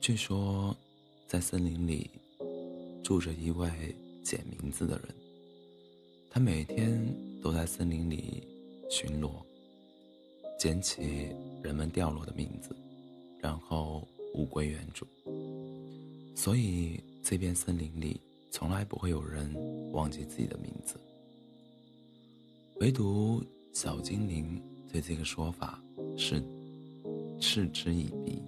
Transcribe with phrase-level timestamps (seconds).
[0.00, 0.74] 据说，
[1.26, 2.10] 在森林里
[3.04, 3.68] 住着一位
[4.24, 5.14] 捡名字的人。
[6.30, 8.42] 他每天都在森林里
[8.88, 9.30] 巡逻，
[10.58, 11.28] 捡起
[11.62, 12.74] 人们掉落的名字，
[13.40, 15.06] 然后物归原主。
[16.34, 18.18] 所以，这片森林里
[18.50, 19.54] 从来不会有人
[19.92, 20.98] 忘记自己的名字。
[22.76, 25.78] 唯独小精灵对这个说法
[26.16, 26.42] 是
[27.38, 28.42] 嗤之以鼻，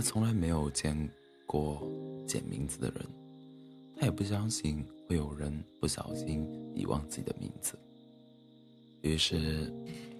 [0.00, 0.96] 他从来没有见
[1.46, 1.86] 过
[2.26, 3.04] 捡名字的人，
[3.98, 4.82] 他也不相信。
[5.06, 7.78] 会有人不小心遗忘自己的名字。
[9.02, 9.70] 于是，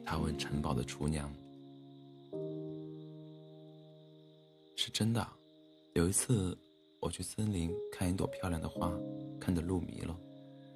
[0.04, 1.32] 他问城堡的厨娘
[4.76, 5.26] ：“是真的？
[5.94, 6.58] 有一次，
[7.00, 8.92] 我去森林看一朵漂亮的花，
[9.40, 10.14] 看得入迷了，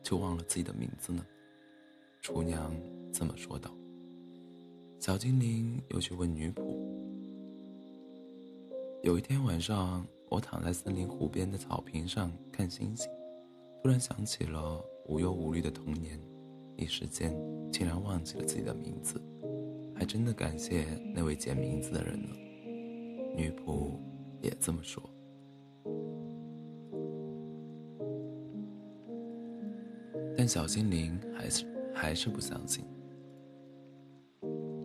[0.02, 1.26] 就忘了自己的名字呢。”
[2.22, 2.74] 厨娘
[3.12, 3.70] 这么说道。
[4.98, 6.62] 小精灵又去问女仆
[9.04, 13.06] ：“有一天晚上，我躺在森林湖边的草坪上看星星。”
[13.84, 16.18] 突然想起了无忧无虑的童年，
[16.78, 17.36] 一时间
[17.70, 19.20] 竟然忘记了自己的名字，
[19.94, 22.30] 还真的感谢那位捡名字的人呢。
[23.36, 23.90] 女仆
[24.40, 25.02] 也这么说，
[30.34, 32.82] 但小精灵还是还是不相信，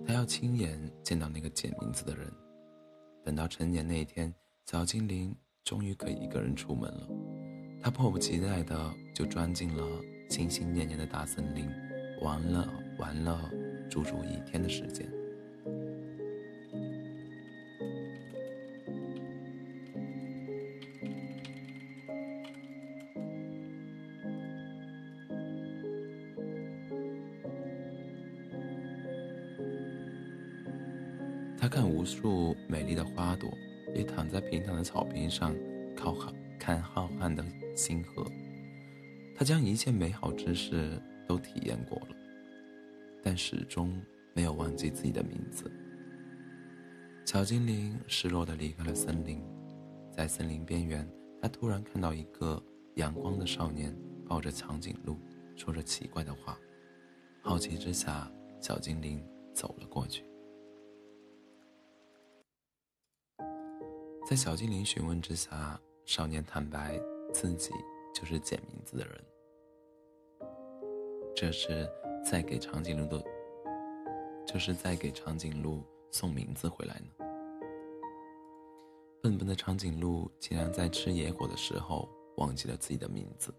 [0.05, 2.29] 他要亲眼见到那个捡名字的人。
[3.23, 4.33] 等到成年那一天，
[4.65, 7.07] 小精灵终于可以一个人出门了。
[7.81, 9.83] 他迫不及待的就钻进了
[10.29, 11.69] 心心念念的大森林，
[12.21, 13.49] 玩了玩了
[13.89, 15.09] 足足一天的时间。
[31.59, 33.51] 他看无数美丽的花朵，
[33.93, 35.53] 也躺在平坦的草坪上，
[35.95, 36.15] 靠
[36.57, 37.45] 看浩瀚的。
[37.75, 38.25] 星河，
[39.33, 42.15] 他将一切美好之事都体验过了，
[43.23, 44.01] 但始终
[44.33, 45.71] 没有忘记自己的名字。
[47.25, 49.41] 小精灵失落地离开了森林，
[50.11, 51.09] 在森林边缘，
[51.41, 52.61] 他突然看到一个
[52.95, 53.95] 阳光的少年
[54.27, 55.17] 抱着长颈鹿，
[55.55, 56.59] 说着奇怪的话。
[57.41, 60.28] 好奇之下，小精灵走了过去。
[64.29, 67.01] 在小精灵询问之下，少年坦白。
[67.33, 67.71] 自己
[68.13, 69.23] 就是捡名字的人，
[71.35, 71.87] 这是
[72.23, 73.23] 在给长颈鹿的，
[74.45, 77.25] 这是在给长颈鹿送名字回来呢。
[79.21, 82.07] 笨笨的长颈鹿竟然在吃野果的时候
[82.37, 83.51] 忘记了自己的名字。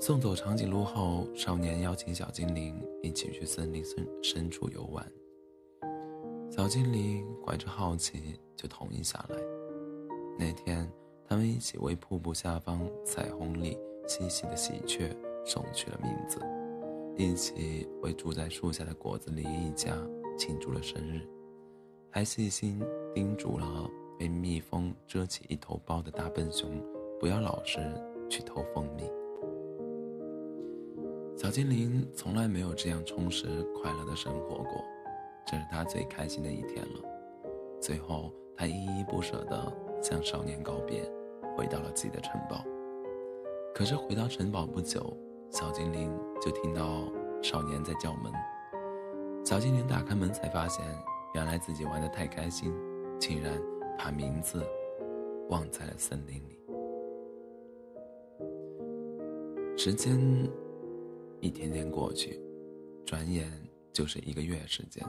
[0.00, 5.04] 送走长颈鹿后，少年邀请小精灵一起去森林深深处游玩。
[6.48, 9.36] 小精灵怀着好奇就同意下来。
[10.38, 10.88] 那天。
[11.24, 16.38] 他们一起为瀑布下方彩虹里嬉戏的喜鹊送去了名字，
[17.16, 19.96] 一起为住在树下的果子狸一家
[20.36, 21.26] 庆祝了生日，
[22.10, 22.82] 还细心
[23.14, 26.70] 叮嘱了被蜜蜂蛰起一头包的大笨熊
[27.18, 27.80] 不要老是
[28.28, 29.04] 去偷蜂蜜。
[31.34, 33.46] 小精灵从来没有这样充实
[33.80, 34.84] 快乐的生活过，
[35.46, 37.00] 这是他最开心的一天了。
[37.80, 41.02] 最后，他依依不舍地向少年告别。
[41.54, 42.64] 回到了自己的城堡，
[43.74, 45.14] 可是回到城堡不久，
[45.50, 48.32] 小精灵就听到少年在叫门。
[49.44, 50.82] 小精灵打开门，才发现
[51.34, 52.72] 原来自己玩的太开心，
[53.18, 53.60] 竟然
[53.98, 54.64] 把名字
[55.50, 56.58] 忘在了森林里。
[59.76, 60.18] 时间
[61.40, 62.40] 一天天过去，
[63.04, 63.46] 转眼
[63.92, 65.06] 就是一个月时间。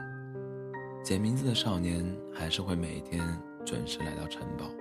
[1.04, 2.02] 捡名字的少年
[2.34, 3.22] 还是会每天
[3.66, 4.72] 准时来到城堡，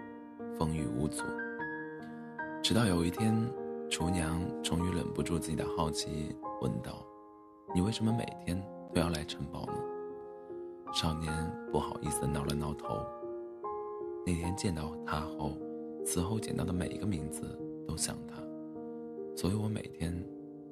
[0.56, 1.25] 风雨无阻。
[2.62, 3.34] 直到有一天，
[3.91, 7.04] 厨娘终于忍不住自己的好奇，问道
[7.74, 8.57] ：“你为什么每天
[8.95, 9.72] 都要来城堡呢？”
[10.95, 11.33] 少年
[11.72, 13.04] 不好意思挠了挠头。
[14.25, 15.59] 那天见到他后，
[16.07, 17.42] 此后捡到的每一个名字
[17.84, 18.36] 都像他，
[19.36, 20.15] 所以我每天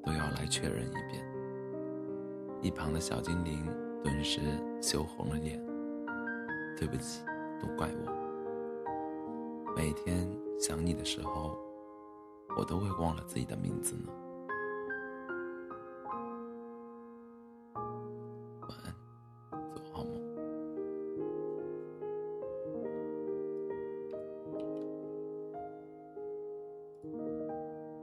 [0.05, 1.27] 都要来确认一遍。
[2.63, 3.67] 一旁的小精灵
[4.03, 4.41] 顿时
[4.81, 5.61] 羞红了脸
[6.79, 7.23] ：“对不起，
[7.61, 9.73] 都怪我。
[9.77, 11.59] 每天想你的时候。”
[12.57, 14.13] 我都会忘了自己的名字呢。